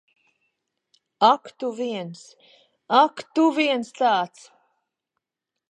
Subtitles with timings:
[1.31, 2.19] Ak tu viens.
[3.01, 4.49] Ak, tu viens tāds!